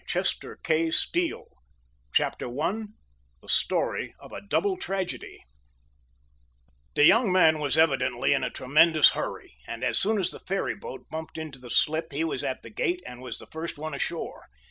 [0.07, 1.45] Cleveland 1911
[2.11, 2.71] CHAPTER I
[3.39, 5.43] THE STORY OF A DOUBLE TRAGEDY
[6.95, 11.07] The young man was evidently in a tremendous hurry, and as soon as the ferryboat
[11.11, 14.47] bumped into the slip he was at the gate and was the first one ashore.